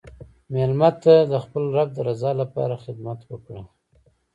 [0.53, 3.63] مېلمه ته د خپل رب د رضا لپاره خدمت وکړه.